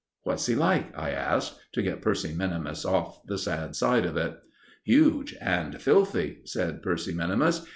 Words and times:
"What's 0.23 0.47
he 0.47 0.55
like?" 0.55 0.97
I 0.97 1.11
asked, 1.11 1.59
to 1.73 1.83
get 1.83 2.01
Percy 2.01 2.33
minimus 2.33 2.85
off 2.85 3.23
the 3.27 3.37
sad 3.37 3.75
side 3.75 4.03
of 4.03 4.17
it. 4.17 4.35
"Huge 4.83 5.35
and 5.39 5.79
filthy," 5.79 6.39
said 6.45 6.81
Percy 6.81 7.13
minimus. 7.13 7.67